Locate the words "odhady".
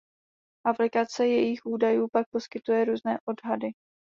3.29-3.67